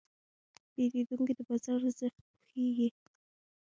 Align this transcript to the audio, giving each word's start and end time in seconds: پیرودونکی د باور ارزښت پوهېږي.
پیرودونکی 0.73 1.33
د 1.37 1.39
باور 1.47 1.61
ارزښت 1.77 2.19
پوهېږي. 2.47 2.89